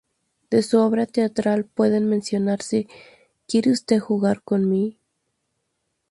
De 0.49 0.63
su 0.63 0.79
obra 0.79 1.05
teatral 1.05 1.63
pueden 1.63 2.09
mencionarse 2.09 2.87
"¿Quiere 3.47 3.69
usted 3.69 3.99
jugar 3.99 4.41
con 4.41 4.67
mí? 4.67 4.97